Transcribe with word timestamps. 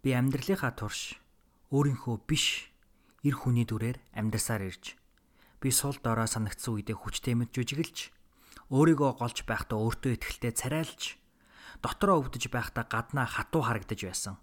Би 0.00 0.16
амьдралынхаа 0.16 0.72
турш 0.72 1.20
өөрийнхөө 1.68 2.16
биш 2.24 2.72
эр 3.20 3.36
хүний 3.36 3.68
дүрээр 3.68 4.00
амьдарсаар 4.16 4.64
ирж 4.64 4.96
би 5.60 5.68
сул 5.68 5.96
дорой 6.00 6.24
санагдсан 6.24 6.80
үедээ 6.80 6.96
хүчтэй 6.96 7.36
мэд 7.36 7.52
жүжиглж 7.52 8.08
өөрийгөө 8.72 9.20
голж 9.20 9.44
байхдаа 9.44 9.76
өөртөө 9.76 10.16
ихтэй 10.16 10.56
царайлж 10.56 11.20
дотроо 11.84 12.16
өвдөж 12.24 12.48
байхдаа 12.48 12.88
гаднаа 12.88 13.28
хатуу 13.28 13.60
харагдаж 13.60 14.00
байсан. 14.08 14.34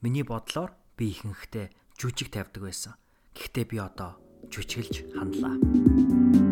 Миний 0.00 0.24
бодлоор 0.24 0.72
би 0.96 1.12
ихэнхдээ 1.12 1.68
жүжиг 2.00 2.32
тавьдаг 2.32 2.62
байсан. 2.64 2.96
Гэхдээ 3.36 3.64
би 3.68 3.76
одоо 3.84 4.16
жүжиглж 4.48 5.04
хандлаа. 5.12 6.43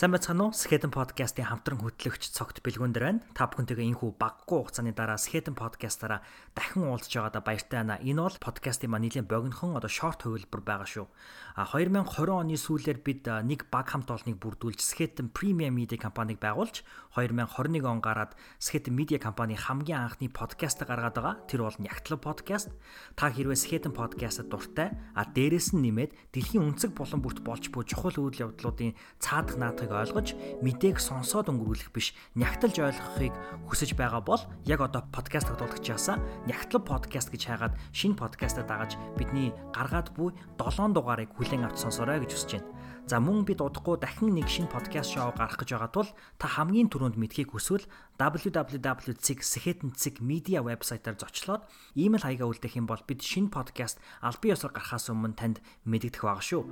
Сайн 0.00 0.16
бацхан 0.16 0.40
уу? 0.40 0.56
Skeleton 0.56 0.88
podcast-ийн 0.96 1.44
хамтран 1.44 1.76
хөтлөгч 1.76 2.32
цогт 2.32 2.64
бэлгүүндэр 2.64 3.04
байна. 3.04 3.20
Та 3.36 3.52
бүхэнтэйгээ 3.52 3.92
энхүү 3.92 4.16
баггүй 4.16 4.64
хугацааны 4.64 4.96
дараа 4.96 5.20
Skeleton 5.20 5.52
podcast-аараа 5.52 6.24
дахин 6.56 6.88
уулзж 6.88 7.12
байгаадаа 7.20 7.44
баяртай 7.44 7.84
байна. 7.84 8.00
Энэ 8.00 8.24
бол 8.24 8.40
podcast-ийн 8.40 8.88
маань 8.88 9.04
нэлийн 9.04 9.28
богинохон 9.28 9.76
одоо 9.76 9.92
short 9.92 10.24
хувилбар 10.24 10.64
байгаа 10.64 10.88
шүү. 10.88 11.04
А 11.52 11.68
2020 11.68 12.16
оны 12.32 12.56
сүүлээр 12.56 13.00
бид 13.04 13.28
нэг 13.28 13.68
баг 13.68 13.92
хамт 13.92 14.08
олныг 14.08 14.40
бүрдүүлж 14.40 14.80
Skeleton 14.80 15.28
Premium 15.36 15.76
Media 15.76 16.00
компаниг 16.00 16.40
байгуулж 16.40 16.80
2021 17.12 17.84
он 17.84 18.00
гараад 18.00 18.32
Skeleton 18.56 18.96
Media 18.96 19.20
компани 19.20 19.52
хамгийн 19.52 20.08
анхны 20.08 20.32
podcast 20.32 20.80
гаргаад 20.80 21.12
байгаа. 21.12 21.44
Тэр 21.44 21.68
бол 21.68 21.76
Нягтлаг 21.76 22.24
podcast. 22.24 22.72
Та 23.20 23.28
хэрвээ 23.28 23.52
Skeleton 23.52 23.92
podcast-д 23.92 24.48
дуртай, 24.48 24.96
а 25.12 25.28
дээрэс 25.28 25.76
нь 25.76 25.84
нэмээд 25.84 26.32
дэлхийн 26.32 26.64
өнцөг 26.72 26.96
болон 26.96 27.20
бүрт 27.20 27.44
болж 27.44 27.68
буй 27.68 27.84
чухал 27.84 28.16
үйл 28.16 28.48
явдлуудын 28.48 28.96
цаадах 29.20 29.60
наадах 29.60 29.89
ойлгохыг 29.90 29.98
ойлгож 30.10 30.38
мэдээг 30.62 31.02
сонсоод 31.02 31.50
өнгөрүүлэх 31.50 31.90
биш 31.90 32.14
нягтлж 32.38 32.78
ойлгохыг 32.78 33.34
хүсэж 33.66 33.98
байгаа 33.98 34.22
бол 34.22 34.38
яг 34.66 34.80
одоо 34.80 35.02
подкаст 35.10 35.48
тогтоолагчаасаа 35.50 36.18
нягтлал 36.46 36.82
подкаст 36.86 37.30
гэж 37.34 37.42
хайгаад 37.50 37.74
шинэ 37.90 38.14
подкастаа 38.14 38.62
дагаж 38.64 38.94
бидний 39.18 39.52
гаргаад 39.74 40.14
буй 40.14 40.30
7 40.58 40.94
дугаарыг 40.94 41.34
хүлээн 41.34 41.64
авч 41.66 41.78
сонсоорой 41.82 42.20
гэж 42.22 42.32
хүсэж 42.34 42.62
байна. 42.62 42.70
За 43.10 43.18
мөн 43.18 43.42
бид 43.42 43.58
удахгүй 43.58 43.98
дахин 43.98 44.38
нэг 44.38 44.46
шинэ 44.46 44.70
подкаст 44.70 45.10
шоу 45.10 45.34
гаргах 45.34 45.58
гэж 45.58 45.74
байгаа 45.74 45.90
тул 45.90 46.06
та 46.38 46.46
хамгийн 46.46 46.94
түрүүнд 46.94 47.18
мэдхийг 47.18 47.50
хүсвэл 47.50 47.90
www.sechetncig.media 48.22 50.62
вебсайтаар 50.62 51.18
зочлоод 51.18 51.66
иймэл 51.98 52.22
хаягаа 52.22 52.46
үлдээх 52.46 52.78
юм 52.78 52.86
бол 52.86 53.02
бид 53.02 53.26
шинэ 53.26 53.50
подкаст 53.50 53.98
аль 54.22 54.38
бие 54.38 54.54
ёсоор 54.54 54.70
гарахаас 54.70 55.10
өмнө 55.10 55.34
танд 55.34 55.58
мэдэгдэх 55.88 56.22
байгаа 56.22 56.44
шүү. 56.44 56.62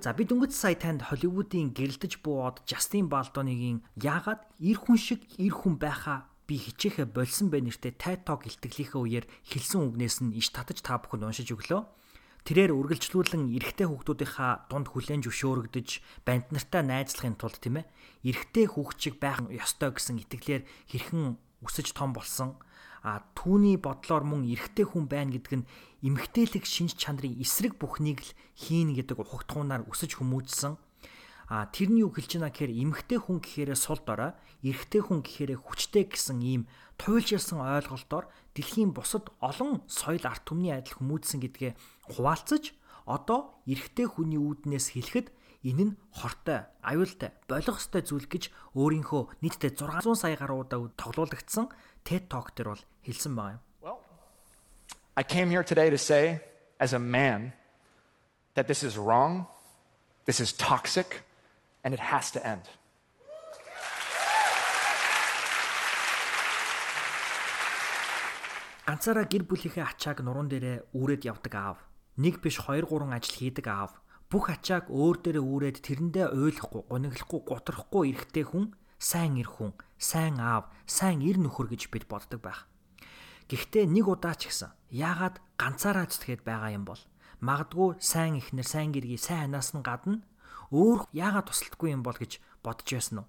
За 0.00 0.16
би 0.16 0.24
дөнгөж 0.24 0.56
сая 0.56 0.80
танд 0.80 1.04
Холливуудын 1.04 1.76
гэрэлтэж 1.76 2.24
бууад 2.24 2.64
Жастин 2.64 3.12
Балдоныгийн 3.12 3.84
яагаад 4.00 4.40
эр 4.56 4.80
хүн 4.80 4.96
шиг 4.96 5.20
эр 5.36 5.52
хүн 5.52 5.76
байхаа 5.76 6.24
би 6.48 6.56
хичээхэ 6.56 7.04
болсон 7.04 7.52
бэ 7.52 7.68
нэртэй 7.68 7.92
TED 8.00 8.24
Talk 8.24 8.48
илтгэлийнхээ 8.48 8.96
үеэр 8.96 9.26
хэлсэн 9.44 9.92
үгнээс 9.92 10.24
нь 10.24 10.32
иш 10.40 10.56
татаж 10.56 10.80
та 10.80 10.96
бүхэнд 11.04 11.28
уншиж 11.28 11.52
өглөө. 11.52 11.84
Тэрээр 12.48 12.72
үргэлжлүүлэн 12.72 13.52
эрэгтэй 13.60 13.92
хүүхдүүдийнхаа 13.92 14.72
дунд 14.72 14.88
хүлэн 14.88 15.20
зөвшөөрөгдөж 15.20 15.88
банд 16.24 16.48
нартай 16.48 16.80
найзлахын 16.80 17.36
тулд 17.36 17.60
тийм 17.60 17.84
ээ 17.84 17.86
эрэгтэй 18.24 18.72
хүүхчиг 18.72 19.20
байх 19.20 19.44
ёстой 19.52 19.92
гэсэн 19.92 20.24
итгэлээр 20.24 20.64
хэрхэн 20.88 21.36
өсөж 21.60 21.92
том 21.92 22.16
болсон 22.16 22.56
а 23.00 23.24
түүний 23.32 23.80
бодлоор 23.80 24.24
мөн 24.24 24.48
эрэгтэй 24.52 24.84
хүн 24.84 25.08
байна 25.08 25.32
гэдэг 25.36 25.54
нь 25.64 25.68
эмгтээлэг 26.04 26.64
шинж 26.68 26.96
чанарын 27.00 27.40
эсрэг 27.40 27.80
бүхнийг 27.80 28.20
л 28.20 28.30
хийн 28.56 28.92
гэдэг 28.92 29.20
ухагтхуунаар 29.20 29.88
өсөж 29.88 30.20
хүмүүжсэн. 30.20 30.76
А 31.50 31.66
тэрний 31.72 32.04
үг 32.06 32.20
хэлж 32.20 32.38
байна 32.38 32.52
гэхээр 32.52 32.72
эмгтэй 32.76 33.18
хүн 33.18 33.42
гэхээрээ 33.42 33.74
сул 33.74 33.98
дорой 34.04 34.36
эрэгтэй 34.62 35.02
хүн 35.02 35.24
гэхээрээ 35.24 35.58
хүчтэй 35.58 36.04
гэсэн 36.06 36.38
ийм 36.44 36.62
туйлширсан 37.00 37.58
ойлголтоор 37.58 38.30
дэлхийн 38.54 38.94
бусад 38.94 39.32
олон 39.42 39.82
соёл 39.90 40.22
арт 40.22 40.46
түмний 40.46 40.70
адил 40.70 41.00
хүмүүжсэн 41.00 41.42
гэдгээ 41.42 41.72
хуваалцаж 42.14 42.76
одоо 43.02 43.58
эрэгтэй 43.66 44.06
хүний 44.06 44.38
үүднээс 44.38 44.94
хэлэхэд 44.94 45.34
энэ 45.60 45.92
нь 45.92 45.96
хортой, 46.16 46.64
аюултай, 46.80 47.36
болох 47.44 47.76
ёстой 47.76 48.00
зүйл 48.00 48.24
гэж 48.24 48.48
өөрийнхөө 48.72 49.44
нийтдээ 49.44 49.76
600 49.76 50.16
сая 50.16 50.36
гаруй 50.40 50.64
удаа 50.64 50.88
тоглуулагдсан 50.96 51.68
TED 52.00 52.32
Talk 52.32 52.56
дээр 52.56 52.72
бол 52.72 52.84
хэлсэн 53.04 53.36
байгаа 53.36 53.60
юм. 53.60 53.62
Well, 53.84 54.00
I 55.20 55.22
came 55.22 55.52
here 55.52 55.60
today 55.60 55.92
to 55.92 56.00
say 56.00 56.40
as 56.80 56.96
a 56.96 56.98
man 56.98 57.52
that 58.56 58.72
this 58.72 58.80
is 58.80 58.96
wrong, 58.96 59.52
this 60.24 60.40
is 60.40 60.56
toxic 60.56 61.28
and 61.84 61.92
it 61.92 62.00
has 62.00 62.32
to 62.32 62.40
end. 62.40 62.64
Ганцаараа 68.88 69.28
гэр 69.28 69.44
бүлийнхээ 69.44 69.84
ачааг 69.84 70.24
нуруунд 70.24 70.56
дээрээ 70.56 70.96
үүрээд 70.96 71.28
явдаг 71.28 71.52
аав. 71.52 71.78
Нэг 72.16 72.40
биш 72.40 72.58
2 72.64 72.88
3 72.88 73.12
ажил 73.12 73.36
хийдэг 73.36 73.68
аав 73.68 73.92
бүх 74.30 74.46
ачааг 74.54 74.86
өөр 74.94 75.16
дээрээ 75.26 75.42
үүрээд 75.42 75.78
тэрэндээ 75.82 76.26
ойлгохгүй, 76.38 76.82
гониглохгүй, 76.86 77.40
готрахгүй 77.50 78.02
эрэхтэй 78.14 78.46
хүн 78.46 78.70
сайн 79.02 79.42
эр 79.42 79.50
хүн, 79.50 79.74
сайн 79.98 80.38
аав, 80.38 80.70
сайн 80.86 81.18
эр 81.26 81.42
нөхөр 81.42 81.66
гэж 81.74 81.90
бид 81.90 82.06
боддог 82.06 82.38
байх. 82.38 82.70
Гэхдээ 83.50 83.90
нэг 83.90 84.06
удаа 84.06 84.38
ч 84.38 84.46
гэсэн 84.46 84.70
яагаад 84.94 85.42
ганцаараа 85.58 86.06
зүтгэхэд 86.06 86.46
байгаа 86.46 86.70
юм 86.78 86.86
бол 86.86 87.02
магадгүй 87.42 87.98
сайн 87.98 88.38
ихнэр, 88.38 88.62
сайн 88.62 88.94
гэргий, 88.94 89.18
сайн 89.18 89.50
ханаас 89.50 89.74
нь 89.74 89.82
гадна 89.82 90.22
өөр 90.70 91.10
яагаад 91.10 91.50
тусалдаггүй 91.50 91.90
юм 91.90 92.06
бол 92.06 92.14
гэж 92.14 92.38
бодож 92.62 92.86
байсан 92.86 93.26
уу? 93.26 93.28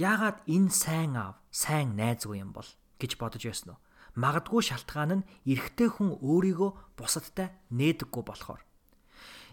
Яагаад 0.00 0.40
энэ 0.48 0.72
сайн 0.72 1.20
аав, 1.20 1.36
сайн 1.52 1.92
найзгүй 2.00 2.40
юм 2.40 2.56
бол 2.56 2.68
гэж 2.96 3.20
бодож 3.20 3.44
байсан 3.44 3.76
уу? 3.76 3.82
Магадгүй 4.16 4.62
шалтгаан 4.64 5.12
нь 5.20 5.26
эрэгтэй 5.44 5.92
хүн 5.92 6.16
өөрийгөө 6.24 6.96
бусадтай 6.96 7.52
нээдэггүй 7.68 8.24
болохоор 8.24 8.64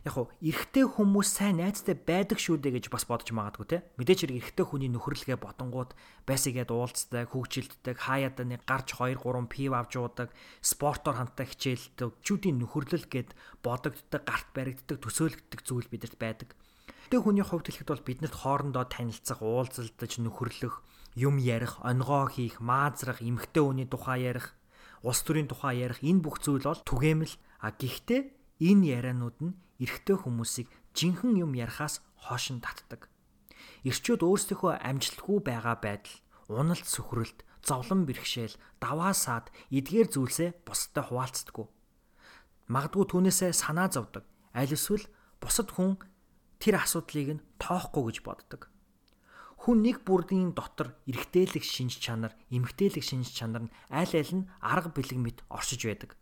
яг 0.05 0.13
хуу 0.13 0.29
эрэгтэй 0.37 0.85
хүмүүс 0.85 1.29
сайн 1.33 1.57
найзтай 1.57 1.97
байдаг 1.97 2.37
шүү 2.37 2.61
дээ 2.61 2.77
гэж 2.77 2.85
бас 2.93 3.09
бодож 3.09 3.33
магадгүй 3.33 3.65
те. 3.65 3.77
Мэдээч 3.97 4.19
хэрэг 4.29 4.37
эрэгтэй 4.37 4.65
хүний 4.69 4.89
нөхөрлөгөө 4.93 5.41
ботонгууд 5.41 5.97
байсагээд 6.29 6.69
уулздаг 6.69 7.33
хүүхжилддэг 7.33 7.97
хаяад 7.97 8.37
нэг 8.45 8.61
гарч 8.69 8.93
2 8.93 9.17
3 9.17 9.49
пив 9.49 9.73
авч 9.73 9.97
уудаг 9.97 10.29
спортоор 10.61 11.17
хамтаа 11.17 11.49
хичээлдэг 11.49 12.21
чүүдийн 12.21 12.61
нөхөрлөл 12.61 13.09
гэд 13.09 13.33
бодогддог 13.65 14.21
гарт 14.21 14.49
баригддаг 14.53 15.01
төсөөлөгддөг 15.01 15.59
зүйл 15.65 15.89
бидэрт 15.89 16.21
байдаг. 16.21 16.53
Тэ 17.09 17.17
хүний 17.21 17.41
хувьд 17.41 17.69
хэлэхэд 17.69 17.89
бол 17.89 18.05
биднэрт 18.05 18.35
хоорондоо 18.45 18.85
танилцах, 18.85 19.41
уулзалдаж 19.41 20.21
нөхөрлөх, 20.21 20.81
юм 21.13 21.37
ярих, 21.37 21.77
онгоо 21.85 22.29
хийх, 22.29 22.61
маазрах, 22.61 23.21
эмгтэй 23.21 23.61
хүний 23.61 23.85
тухай 23.85 24.25
ярих, 24.25 24.57
улс 25.05 25.21
төрийн 25.21 25.45
тухай 25.45 25.85
ярих 25.85 26.01
энэ 26.01 26.25
бүх 26.25 26.41
зүйл 26.41 26.65
бол 26.65 26.81
түгээмэл. 26.81 27.33
А 27.61 27.69
гэхдээ 27.73 28.34
энэ 28.59 28.87
ярианууд 28.95 29.37
нь 29.43 29.57
эрэгтэй 29.83 30.15
хүмүүсийг 30.15 30.71
жинхэнэ 30.95 31.43
юм 31.43 31.51
ярихаас 31.59 31.99
хоошин 32.15 32.63
татдаг. 32.63 33.11
Ирчүүд 33.83 34.23
өөрсдийнхөө 34.23 34.79
амжилтгүй 34.79 35.37
байгаа 35.43 35.75
байдал, 35.83 36.15
уналт 36.47 36.87
сөхрөлт, 36.87 37.43
зовлон 37.59 38.07
бэрхшээл, 38.07 38.55
даваа 38.79 39.11
саад 39.11 39.51
эдгээр 39.69 40.07
зүйлсээ 40.07 40.49
бусдад 40.63 41.11
хуваалцдаггүй. 41.11 41.67
Магадгүй 42.71 43.05
түүнээсээ 43.11 43.51
санаа 43.51 43.91
зовдөг. 43.91 44.23
Аль 44.55 44.71
эсвэл 44.71 45.05
бусад 45.43 45.69
хүн 45.75 45.99
тэр 46.57 46.79
асуудлыг 46.81 47.29
нь 47.37 47.45
тоохгүй 47.59 48.03
гэж 48.09 48.17
боддог. 48.23 48.61
Хүн 49.65 49.81
нэг 49.83 50.05
бүрдийн 50.07 50.53
дотор 50.55 50.95
эрэгтэйлэг 51.09 51.65
шинж 51.65 51.99
чанар, 51.99 52.33
эмгтээлэг 52.53 53.03
шинж 53.03 53.33
чанар 53.33 53.69
нь 53.69 53.73
аль 53.89 54.13
аль 54.13 54.33
нь 54.33 54.49
арга 54.61 54.89
бэлэг 54.93 55.19
мэт 55.19 55.37
оршиж 55.49 55.85
байдаг 55.85 56.17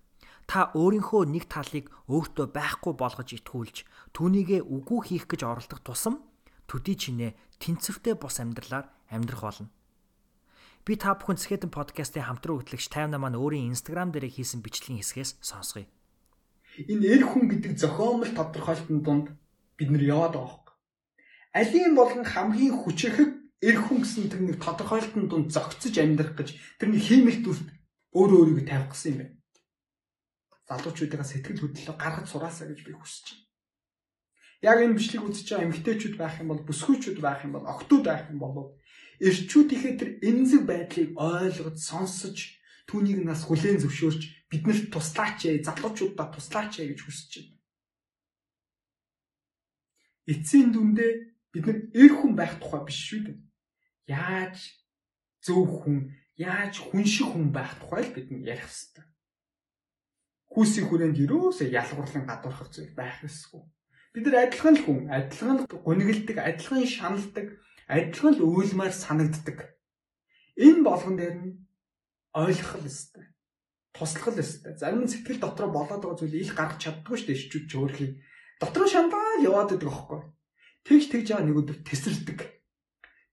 та 0.48 0.72
өөрийнхөө 0.76 1.24
нэг 1.32 1.48
талыг 1.48 1.88
өөртөө 2.12 2.48
байхгүй 2.52 2.94
болгож 3.00 3.30
итгүүлж 3.32 3.88
түүнийгээ 4.12 4.62
үгүй 4.68 5.00
хийх 5.08 5.26
гэж 5.32 5.42
оролдох 5.48 5.82
тусам 5.84 6.20
төдий 6.68 7.00
чинээ 7.00 7.32
тэнцвэртэй 7.60 8.16
бос 8.20 8.44
амьдралаар 8.44 8.92
амьдрах 9.08 9.44
болно. 9.44 9.70
Би 10.84 11.00
та 11.00 11.16
бүхэн 11.16 11.40
Skeleton 11.40 11.72
podcast-ийн 11.72 12.28
хамтран 12.28 12.60
хөтлөгч 12.60 12.92
58 12.92 13.16
маань 13.16 13.40
өөрийн 13.40 13.72
Instagram 13.72 14.12
дээр 14.12 14.28
хийсэн 14.28 14.60
бичлэгийн 14.60 15.00
хэсгээс 15.00 15.40
сонсгоё. 15.40 15.88
Энэ 16.76 17.08
эр 17.08 17.24
хүн 17.24 17.48
гэдэг 17.48 17.80
зохиомл 17.80 18.36
тодорхойлтын 18.36 19.00
дунд 19.00 19.32
бид 19.80 19.90
нэр 19.96 20.04
яваад 20.12 20.36
байгаа 20.36 20.60
хөөх. 20.60 20.76
Алийн 21.56 21.96
болгон 21.96 22.28
хамгийн 22.28 22.76
хүчрэхэг 22.84 23.32
эр 23.64 23.78
хүн 23.80 24.04
гэсэн 24.04 24.28
тэр 24.28 24.42
нэг 24.44 24.58
тодорхойлтын 24.60 25.32
дунд 25.32 25.56
зогцож 25.56 25.96
амьдрах 25.96 26.36
гэж 26.36 26.50
тэр 26.84 26.90
нэг 26.92 27.00
хиймэл 27.00 27.40
дүрт 27.40 27.68
өөрөө 28.12 28.40
өөрийгөө 28.44 28.68
тавих 28.68 28.92
гэсэн 28.92 29.12
юм 29.16 29.20
байна 29.24 29.43
залуучуудаа 30.70 31.26
сэтгэл 31.28 31.62
хөдлөлөө 31.62 31.98
гаргаж 32.00 32.28
сураасаа 32.30 32.68
гэж 32.72 32.80
би 32.88 32.94
хүсэж 32.96 33.26
байна. 33.36 33.44
Яг 34.64 34.78
энэ 34.80 34.96
бичлэг 34.96 35.24
үзэж 35.28 35.48
байгаа 35.52 35.68
эмэгтэйчүүд 35.68 36.16
байх 36.16 36.36
юм 36.40 36.50
бол 36.56 36.64
бүсгүйчүүд 36.64 37.20
байх 37.20 37.44
юм 37.44 37.52
бол 37.60 37.68
октод 37.68 38.04
байх 38.08 38.32
юм 38.32 38.40
бол 38.40 38.80
эрчүүдийнхээ 39.20 39.96
тэр 40.00 40.10
эмзэг 40.24 40.64
байдлыг 40.64 41.10
ойлгож 41.20 41.78
сонсож 41.84 42.38
түүнийг 42.88 43.28
нас 43.28 43.44
хүлээн 43.44 43.84
зөвшөөрч 43.84 44.22
биднэрт 44.48 44.88
туслаач 44.88 45.40
ээ 45.52 45.68
залуучуудаа 45.68 46.28
туслаач 46.32 46.80
ээ 46.80 46.96
гэж 46.96 47.00
хүсэж 47.04 47.32
байна. 47.44 47.60
Эцсийн 50.32 50.72
дүндээ 50.72 51.12
бид 51.52 51.66
нар 51.68 51.80
эр 51.92 52.12
хүн 52.16 52.34
байх 52.40 52.56
тухай 52.64 52.82
биш 52.88 53.00
шүү 53.04 53.22
дээ. 53.28 53.38
Яаж 54.16 54.56
зөв 55.44 55.68
хүн, 55.84 56.16
яаж 56.40 56.80
хүн 56.80 57.04
шиг 57.04 57.28
хүн 57.36 57.52
байх 57.52 57.76
тухай 57.84 58.08
л 58.08 58.16
бид 58.16 58.32
нар 58.32 58.56
ярих 58.56 58.68
хэрэгтэй. 58.72 59.06
Хүүсийн 60.54 60.86
хүрээнд 60.86 61.18
юусоо 61.18 61.66
ялгуурлан 61.66 62.30
гадуурхах 62.30 62.70
зүйл 62.70 62.94
байх 62.94 63.26
ёсгүй. 63.26 63.66
Бид 64.14 64.30
нар 64.30 64.46
адилхан 64.46 64.78
л 64.78 64.84
хүн, 64.86 65.00
адилхан 65.10 65.58
л 65.58 65.66
гунигэлдэг, 65.66 66.38
адилхан 66.38 66.86
шаналдаг, 66.86 67.48
адилхан 67.90 68.34
л 68.38 68.46
уйлмаар 68.46 68.94
санагддаг. 68.94 69.74
Энэ 70.54 70.86
болгон 70.86 71.18
дээр 71.18 71.36
нь 71.42 71.58
ойлгох 72.38 72.78
л 72.78 72.86
ёстой. 72.86 73.26
Туслах 73.98 74.30
л 74.30 74.42
ёстой. 74.46 74.78
Зарим 74.78 75.02
нь 75.02 75.10
сэтгэл 75.10 75.42
дотроо 75.42 75.74
болоод 75.74 76.06
байгаа 76.06 76.22
зүйл 76.22 76.38
ил 76.38 76.54
гаргаж 76.54 76.78
чаддгүй 76.86 77.18
шүү 77.18 77.28
дээ 77.34 77.40
ичүүд 77.42 77.66
чөөрхий. 77.74 78.12
Дотроо 78.62 78.86
шамбаа 78.86 79.42
л 79.42 79.48
яваад 79.50 79.74
байдаг 79.74 79.90
аахгүй. 79.90 80.22
Тэгж 80.86 81.04
тэгж 81.10 81.28
байгаа 81.34 81.46
нэг 81.50 81.58
өдөр 81.58 81.78
тесрэлдэг. 81.82 82.40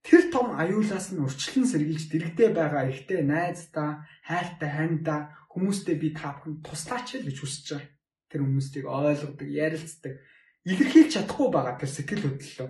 Тэр 0.00 0.22
том 0.32 0.56
аюулаас 0.56 1.12
нь 1.12 1.20
урчлан 1.20 1.68
сэргийлж 1.68 2.08
дэрэгдээ 2.08 2.50
байгаа 2.56 2.88
ихтэй 2.88 3.20
найздаа, 3.20 4.08
хайртай 4.24 4.70
хандаа 4.72 5.20
хүмүүстэй 5.50 5.96
би 5.98 6.14
та 6.14 6.38
бүхэн 6.38 6.62
туслаач 6.62 7.18
л 7.18 7.26
гэж 7.26 7.36
хүсэж 7.42 7.66
байгаа. 7.74 7.90
Тэр 8.30 8.40
хүмүүсийг 8.46 8.86
ойлгодог, 8.86 9.48
ярилцдаг, 9.50 10.14
илэрхийлж 10.62 11.10
чадахгүй 11.18 11.48
байгаа 11.50 11.74
тэр 11.82 11.90
сэтгэл 11.90 12.24
хөдлөлөө. 12.30 12.68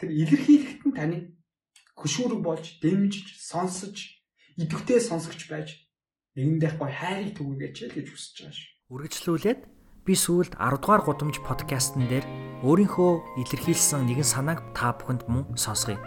Тэр 0.00 0.10
илэрхийлэхэд 0.10 0.82
нь 0.88 0.96
таны 0.96 1.18
хөшүүрэг 1.92 2.40
болж, 2.40 2.80
дэмжиж, 2.80 3.36
сонсож, 3.36 4.24
идэвхтэй 4.56 5.00
сонсогч 5.00 5.52
байж 5.52 5.68
нэгэндээ 6.36 6.72
гой 6.80 6.92
хайрыг 6.92 7.36
түгээч 7.36 7.76
л 7.92 7.96
гэж 8.00 8.06
хүсэж 8.08 8.36
байгаа 8.48 8.56
ш. 8.56 8.60
Үргэлжлүүлээд 8.88 9.60
би 10.08 10.14
сүүлд 10.16 10.56
10 10.56 10.80
дугаар 10.80 11.02
гудамж 11.04 11.36
подкастн 11.44 12.08
дээр 12.08 12.24
өөрийнхөө 12.64 13.44
илэрхийлсэн 13.44 14.08
нэгэн 14.08 14.26
санааг 14.26 14.60
та 14.72 14.96
бүхэнд 14.96 15.28
мөн 15.28 15.44
сонсгоё. 15.54 16.00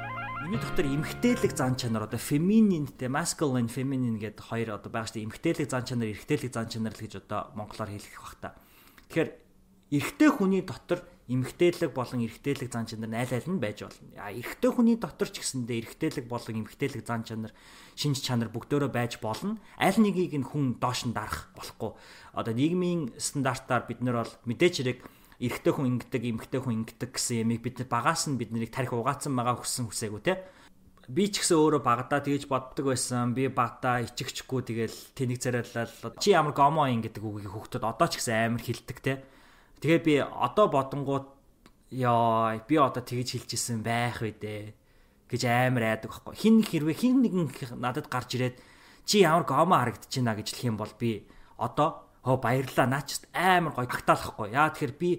Миний 0.46 0.62
дотор 0.62 0.86
эмгтээлэг 0.86 1.58
зан 1.58 1.74
чанар 1.74 2.06
одоо 2.06 2.22
фемининтэй 2.22 3.10
masculine 3.10 3.66
feminine 3.66 4.22
гэдэг 4.22 4.46
хоёр 4.46 4.78
одоо 4.78 4.94
байгаа 4.94 5.10
шүү 5.10 5.18
дээ. 5.18 5.26
Эмгтээлэг 5.26 5.70
зан 5.74 5.90
чанар, 5.90 6.14
эрэгтээлэг 6.14 6.54
зан 6.54 6.70
чанар 6.70 6.94
л 6.94 7.02
гэж 7.02 7.14
одоо 7.26 7.50
монголоор 7.58 7.90
хэлэх 7.90 8.22
бах 8.22 8.38
та. 8.38 8.54
Тэгэхээр 9.10 9.30
эрэгтэй 9.90 10.30
хүний 10.30 10.62
дотор 10.62 11.02
эмгтээлэг 11.26 11.90
болон 11.98 12.30
эрэгтээлэг 12.30 12.70
зан 12.70 12.86
чанар 12.86 13.10
аль 13.18 13.34
аль 13.34 13.50
нь 13.50 13.58
байж 13.58 13.90
болно. 13.90 14.06
А 14.22 14.30
эрэгтэй 14.30 14.70
хүний 14.70 14.98
дотор 15.02 15.34
ч 15.34 15.42
гэсэндээ 15.42 15.82
эрэгтээлэг 15.82 16.30
болон 16.30 16.62
эмгтээлэг 16.62 17.02
зан 17.02 17.26
чанар 17.26 17.54
шинж 17.98 18.22
чанар 18.22 18.54
бүгдөө 18.54 18.86
байж 18.94 19.18
болно. 19.18 19.58
Аль 19.82 19.98
нэгийг 19.98 20.38
нь 20.38 20.46
хүн 20.46 20.78
доош 20.78 21.10
нь 21.10 21.18
дарах 21.18 21.50
болохгүй. 21.58 21.98
Одоо 22.38 22.54
нийгмийн 22.54 23.18
стандартаар 23.18 23.90
бид 23.90 24.06
нар 24.06 24.22
бол 24.22 24.34
мэдээч 24.46 24.76
хэрэг 24.78 25.00
эрэгтэй 25.40 25.74
хүн 25.74 25.88
ингэдэг, 26.00 26.24
эмгтэй 26.24 26.60
хүн 26.64 26.76
ингэдэг 26.86 27.12
гэсэн 27.16 27.44
ямиг 27.44 27.62
бид 27.64 27.84
багаас 27.88 28.28
нь 28.30 28.40
бид 28.40 28.56
нарыг 28.56 28.72
тарих 28.72 28.96
угаацсан 28.96 29.36
байгаа 29.36 29.60
хүссэн 29.60 29.90
хүсээгүй 29.92 30.24
те 30.24 30.34
би 31.06 31.30
ч 31.30 31.42
гэсэн 31.42 31.58
өөрөө 31.58 31.82
багадаа 31.86 32.22
тэгж 32.22 32.50
боддог 32.50 32.90
байсан. 32.90 33.38
Би 33.38 33.46
багадаа 33.50 34.02
ичигчгүй 34.10 34.62
тэгэл 34.66 34.98
тэнийг 35.14 35.38
царайлал 35.38 36.18
чи 36.18 36.34
ямар 36.34 36.54
гомо 36.58 36.90
ин 36.90 37.06
гэдэг 37.06 37.22
үгийг 37.22 37.54
хүүхдүүд 37.54 37.86
одоо 37.86 38.08
ч 38.10 38.18
гэсэн 38.18 38.58
амар 38.58 38.64
хилдэг 38.66 38.98
те. 39.06 39.22
Тэгээ 39.82 40.02
би 40.02 40.14
одоо 40.26 40.66
бодонгууд 40.74 41.28
ёо 41.94 42.58
би 42.66 42.76
одоо 42.82 43.04
тэгж 43.06 43.38
хэлжсэн 43.38 43.86
байх 43.86 44.26
вэ 44.26 44.34
дээ 44.34 44.74
гэж 45.30 45.42
амар 45.46 45.94
айдаг 45.94 46.10
байхгүй. 46.10 46.34
Хин 46.34 46.56
хэрвээ 46.66 46.98
хин 46.98 47.22
нэгэн 47.22 47.78
надад 47.78 48.10
гарч 48.10 48.34
ирээд 48.42 48.58
чи 49.06 49.22
ямар 49.22 49.46
гомо 49.46 49.78
харагдаж 49.78 50.10
байна 50.10 50.34
гэж 50.34 50.58
хэлэх 50.58 50.70
юм 50.74 50.78
бол 50.82 50.94
би 50.98 51.30
одоо 51.62 52.05
хөө 52.26 52.38
баярлаа 52.42 52.88
наач 52.90 53.22
амар 53.32 53.74
гоё 53.78 53.86
тагтаалахгүй. 53.86 54.50
Яа 54.58 54.74
тэгэхээр 54.74 54.94
би 54.98 55.10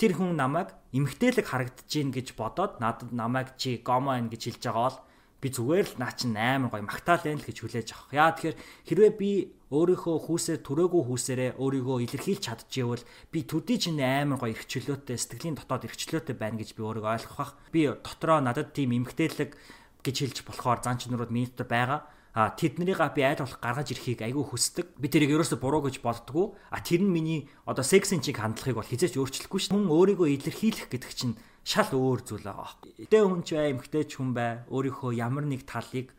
тэр 0.00 0.16
хүн 0.16 0.32
намайг 0.34 0.72
эмгтээлэг 0.96 1.44
харагдаж 1.44 1.86
гин 1.86 2.10
гэж 2.10 2.32
бодоод 2.34 2.80
надад 2.80 3.12
намайг 3.12 3.54
чи 3.60 3.84
гомо 3.84 4.16
ин 4.16 4.32
гэж 4.32 4.56
хэлж 4.56 4.62
байгаа 4.64 4.88
бол 4.88 4.98
би 5.44 5.48
зүгээр 5.52 5.86
л 5.92 6.00
наа 6.00 6.12
чин 6.16 6.32
амар 6.32 6.72
гоё 6.72 6.88
магтаал 6.88 7.20
байна 7.20 7.36
л 7.36 7.44
гэж 7.44 7.56
хүлээж 7.60 7.88
авах. 7.92 8.16
Яа 8.16 8.32
тэгэхээр 8.32 8.56
хэрвээ 8.88 9.12
би 9.12 9.30
өөрийнхөө 9.68 10.16
хүүсээр 10.24 10.60
түрээгүй 10.64 11.02
хүүсээрээ 11.04 11.50
өөрийгөө 11.60 11.96
илэрхийлж 12.08 12.42
чадчихвэл 12.48 13.04
би 13.28 13.38
төдий 13.44 13.76
чинь 13.76 14.00
амар 14.00 14.40
гоё 14.40 14.56
эрхчлөөтэй 14.56 15.20
сэтгэлийн 15.20 15.60
дотоод 15.60 15.84
эрхчлөөтэй 15.84 16.32
байна 16.32 16.56
гэж 16.64 16.72
би 16.72 16.80
өөрийгөө 16.80 17.12
ойлгох 17.12 17.36
бах. 17.36 17.52
Би 17.68 17.92
дотроо 17.92 18.40
надад 18.40 18.72
тийм 18.72 18.96
эмгтээлэг 18.96 19.52
гэж 20.00 20.16
хэлж 20.16 20.38
болохоор 20.48 20.80
зан 20.80 20.96
чанарууд 20.96 21.28
миний 21.28 21.52
дотор 21.52 21.68
байгаа 21.68 22.00
а 22.34 22.50
тэднийг 22.50 22.98
би 23.14 23.22
айл 23.22 23.46
болох 23.46 23.62
гаргаж 23.62 23.94
ирэхийг 23.94 24.26
айгүй 24.26 24.42
хүсдэг. 24.42 24.98
Би 24.98 25.06
тэрийг 25.06 25.38
ерөөсө 25.38 25.62
буруу 25.62 25.86
гэж 25.86 26.02
боддгоо. 26.02 26.58
А 26.74 26.82
тэр 26.82 27.06
нь 27.06 27.14
миний 27.14 27.46
одоо 27.62 27.86
сексийн 27.86 28.26
чиг 28.26 28.42
хандлагыг 28.42 28.82
бол 28.82 28.90
хизээч 28.90 29.14
өөрчлөхгүй 29.14 29.60
ш. 29.62 29.70
Хүн 29.70 29.86
өөрийгөө 29.86 30.34
илэрхийлэх 30.42 30.90
гэдэг 30.90 31.12
чинь 31.14 31.38
шал 31.62 31.94
өөр 31.94 32.26
зүйл 32.26 32.42
байгаа. 32.42 32.74
Эдээ 32.98 33.22
хүн 33.22 33.46
ч 33.46 33.54
бай, 33.54 33.70
эмгтэй 33.70 34.02
ч 34.10 34.18
хүн 34.18 34.34
бай. 34.34 34.66
Өөрийнхөө 34.66 35.14
ямар 35.14 35.46
нэг 35.46 35.62
талыг 35.62 36.10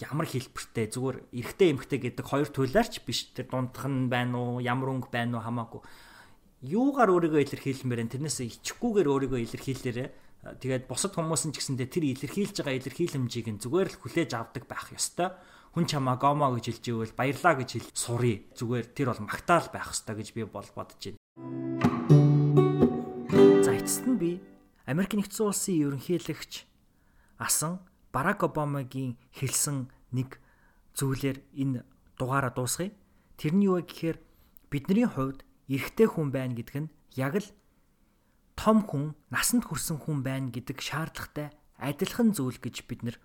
ямар 0.00 0.24
хэлбэртэй 0.24 0.88
зүгээр 0.88 1.16
эрэгтэй 1.36 1.68
эмгтэй 1.76 1.98
гэдэг 2.00 2.24
хоёр 2.26 2.48
туйлаарч 2.48 3.04
биш 3.04 3.36
тэр 3.36 3.52
дундх 3.52 3.84
нь 3.84 4.08
байна 4.08 4.40
уу, 4.40 4.64
ямар 4.64 4.88
өнгө 4.88 5.12
байна 5.12 5.36
уу 5.36 5.44
хамаагүй. 5.44 5.84
Юугаар 6.64 7.12
өөрийгөө 7.12 7.44
илэрхийлмээр 7.44 8.02
энэ 8.08 8.12
тэрнээс 8.16 8.38
ичхгүйгээр 8.40 9.08
өөрийгөө 9.10 9.40
илэрхийлээрээ 9.44 10.08
тэгээд 10.42 10.90
бусад 10.90 11.14
хүмүүс 11.14 11.46
нь 11.46 11.54
ч 11.54 11.62
гэсэндээ 11.62 11.86
тэр 11.86 12.04
илэрхийлж 12.18 12.66
байгаа 12.66 12.74
илэрхийлэмжийг 12.82 13.46
нь 13.46 13.62
зүгээр 13.62 13.88
л 13.94 14.00
хүлээж 14.02 14.30
авдаг 14.34 14.66
байх 14.66 14.90
ёстой. 14.90 15.30
Хүн 15.70 15.86
чамаа 15.86 16.18
гомо 16.18 16.50
гэж 16.58 16.82
хэлж 16.82 16.84
ивэл 16.90 17.14
баярлаа 17.14 17.54
гэж 17.62 17.70
хэл 17.78 17.90
сурыг. 17.94 18.50
Зүгээр 18.58 18.86
тэр 18.90 19.14
бол 19.14 19.22
магтаал 19.22 19.70
байх 19.70 19.94
ёстой 19.94 20.18
гэж 20.18 20.28
би 20.34 20.42
бол 20.42 20.66
бодож 20.74 20.98
байна. 20.98 21.22
За 23.62 23.70
эцэст 23.70 24.02
нь 24.02 24.18
би 24.18 24.42
Америк 24.82 25.14
нэгдсэн 25.14 25.46
улсын 25.46 25.78
ерөнхийлөгч 25.78 26.66
асан 27.38 27.78
Барак 28.10 28.42
Обамагийн 28.42 29.14
хэлсэн 29.30 29.94
нэг 30.10 30.42
зүйлээр 30.98 31.38
энэ 31.54 31.86
дугаараа 32.18 32.50
дуусгая. 32.50 32.90
Тэрний 33.38 33.70
юу 33.70 33.78
гэхээр 33.78 34.18
бидний 34.74 35.06
хувьд 35.06 35.46
эрэгтэй 35.70 36.10
хүн 36.10 36.34
байна 36.34 36.58
гэдэг 36.58 36.76
нь 36.82 36.92
яг 37.14 37.38
л 37.38 37.46
том 38.56 38.84
хүн, 38.84 39.16
насанд 39.32 39.66
хүрсэн 39.66 39.98
хүн 40.02 40.22
байна 40.22 40.52
гэдэг 40.52 40.78
шаардлагатай 40.80 41.52
адилхан 41.80 42.36
зүйл 42.36 42.60
гэж 42.60 42.86
бид 42.86 43.02
нэр 43.02 43.16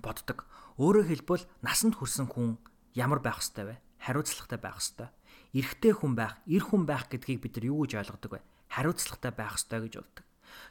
боддог. 0.00 0.46
Өөрөөр 0.78 1.10
хэлбэл 1.10 1.44
насанд 1.62 1.98
хүрсэн 1.98 2.30
хүн 2.30 2.56
ямар 2.94 3.18
байх 3.18 3.42
ёстой 3.42 3.64
вэ? 3.66 3.76
Хариуцлагатай 3.98 4.58
байх 4.62 4.78
ёстой. 4.78 5.08
Эрэгтэй 5.52 5.92
хүн 5.92 6.14
байх, 6.14 6.38
эр 6.46 6.62
хүн 6.62 6.86
байх 6.86 7.10
гэдгийг 7.10 7.42
бид 7.42 7.54
нар 7.58 7.66
юу 7.66 7.82
гэж 7.84 7.98
ойлгодог 7.98 8.38
вэ? 8.38 8.46
Хариуцлагатай 8.70 9.32
байх 9.34 9.58
ёстой 9.58 9.80
гэж 9.84 9.94
боддог. 9.98 10.24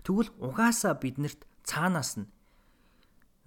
Тэгвэл 0.07 0.31
угаасаа 0.39 0.93
биднэрт 0.95 1.43
цаанаас 1.67 2.17
нь 2.17 2.31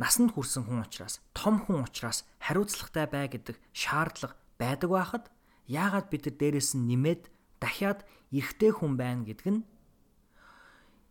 насанд 0.00 0.32
хүрсэн 0.32 0.64
хүн 0.64 0.84
учраас, 0.84 1.20
том 1.36 1.60
хүн 1.60 1.84
учраас 1.84 2.24
хариуцлагатай 2.40 3.06
бай 3.08 3.26
гэдэг 3.28 3.56
шаардлага 3.76 4.36
байдаг 4.56 4.90
байхад 4.90 5.24
яагаад 5.68 6.08
бид 6.08 6.24
нар 6.24 6.36
дээрэс 6.40 6.72
нь 6.76 6.88
нэмээд 6.88 7.28
дахиад 7.60 8.08
эрэгтэй 8.32 8.72
хүн 8.72 8.96
байна 8.96 9.28
гэдг 9.28 9.46
нь 9.52 9.60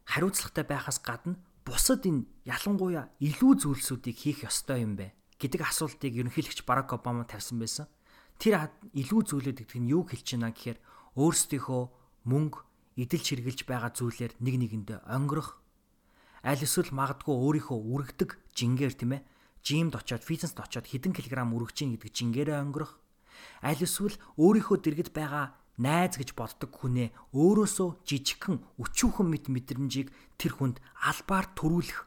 хариуцлагатай 0.09 0.65
байхаас 0.65 0.97
гадна 1.05 1.37
бусад 1.61 2.09
энэ 2.09 2.25
ялангуяа 2.49 3.13
илүү 3.21 3.53
зүйлсүүдийг 3.61 4.17
хийх 4.17 4.39
ёстой 4.49 4.81
юм 4.81 4.97
бэ? 4.97 5.13
Гэдэг 5.37 5.61
асуултыг 5.61 6.17
ерөнхийлөгч 6.17 6.65
Барак 6.65 6.97
Обама 6.97 7.29
тавьсан 7.29 7.61
байсан. 7.61 7.85
Тэр 8.41 8.73
илүү 8.97 9.21
зүйлүүд 9.29 9.57
гэдэг 9.61 9.77
нь 9.77 9.91
юу 9.93 10.03
хэлж 10.09 10.27
байна 10.33 10.49
гэхээр 10.49 10.81
өөрсдийнхөө 11.13 11.83
мөнгө 12.25 12.59
идэл 12.99 13.23
чиргэлж 13.23 13.63
байгаа 13.63 13.91
зүйлээр 13.95 14.33
нэг 14.43 14.55
нэгэндээ 14.59 14.99
онгорох 15.07 15.59
аль 16.43 16.59
эсвэл 16.59 16.91
магадгүй 16.91 17.35
өөрийнхөө 17.35 17.79
үргэдэг 17.79 18.29
жингээр 18.55 18.93
тийм 18.95 19.11
ээ 19.19 19.25
жимд 19.63 19.95
очиод 19.95 20.23
фитнест 20.23 20.59
очиод 20.59 20.87
хэдэн 20.87 21.15
килограмм 21.15 21.55
үргэж 21.55 21.77
ийн 21.83 21.91
гэдэг 21.95 22.11
жингээрээ 22.11 22.57
онгорох 22.59 22.99
аль 23.63 23.79
эсвэл 23.79 24.15
өөрийнхөө 24.39 24.77
дэргэд 24.83 25.09
байгаа 25.15 25.58
найз 25.79 26.19
гэж 26.19 26.35
боддог 26.35 26.75
хүнээ 26.75 27.15
өөрөөсөө 27.31 27.89
жижигхэн 28.03 28.59
өчүүхэн 28.83 29.27
мэд 29.31 29.45
мэдрэмжийг 29.47 30.11
тэр 30.35 30.53
хүнд 30.59 30.77
албаар 30.99 31.47
төрүүлэх 31.55 31.99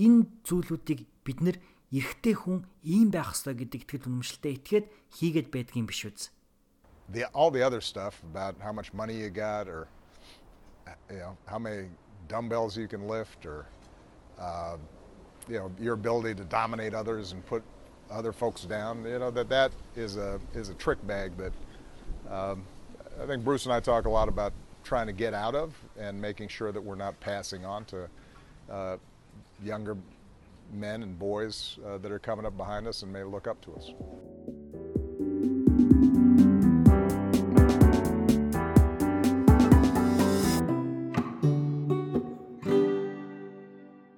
энэ 0.00 0.26
зүйлүүдийг 0.48 1.00
бид 1.20 1.38
нэр 1.44 1.56
эрэгтэй 1.92 2.34
хүн 2.34 2.64
ийм 2.80 3.12
байх 3.12 3.36
ёстой 3.36 3.52
гэдэг 3.52 3.84
итгэл 3.84 4.08
үнэмшилтэй 4.08 4.52
итгээд 4.56 4.86
хийгээд 5.12 5.48
байдгийн 5.52 5.84
биш 5.84 6.08
үз. 6.08 6.32
The 7.12 7.28
all 7.36 7.52
the 7.52 7.60
other 7.60 7.84
stuff 7.84 8.16
about 8.24 8.56
how 8.64 8.72
much 8.72 8.96
money 8.96 9.12
you 9.12 9.28
got 9.28 9.68
or 9.68 9.86
you 11.12 11.20
know 11.20 11.36
how 11.44 11.58
many 11.58 11.92
dumbbells 12.28 12.76
you 12.80 12.88
can 12.88 13.04
lift 13.04 13.44
or 13.44 13.66
uh, 14.40 14.80
you 15.48 15.58
know 15.60 15.70
your 15.78 15.92
ability 15.92 16.34
to 16.34 16.44
dominate 16.44 16.94
others 16.94 17.32
and 17.32 17.44
put 17.44 17.62
other 18.10 18.32
folks 18.32 18.64
down 18.64 19.04
you 19.04 19.18
know 19.18 19.30
that 19.30 19.48
that 19.48 19.72
is 19.96 20.16
a 20.16 20.40
is 20.54 20.68
a 20.70 20.74
trick 20.74 21.04
bag 21.06 21.36
that 21.36 21.52
um, 22.32 22.64
I 23.22 23.26
think 23.26 23.44
Bruce 23.44 23.66
and 23.66 23.72
I 23.72 23.78
talk 23.78 24.06
a 24.06 24.10
lot 24.10 24.28
about 24.28 24.52
trying 24.82 25.06
to 25.06 25.12
get 25.12 25.32
out 25.32 25.54
of 25.54 25.72
and 25.96 26.20
making 26.20 26.48
sure 26.48 26.72
that 26.72 26.82
we're 26.82 26.96
not 26.96 27.20
passing 27.20 27.64
on 27.64 27.84
to 27.84 28.08
uh, 28.68 28.96
younger 29.62 29.96
men 30.72 31.04
and 31.04 31.16
boys 31.16 31.78
uh, 31.86 31.98
that 31.98 32.10
are 32.10 32.18
coming 32.18 32.44
up 32.44 32.56
behind 32.56 32.88
us 32.88 33.02
and 33.04 33.12
may 33.12 33.22
look 33.22 33.46
up 33.46 33.60
to 33.60 33.72
us. 33.74 33.92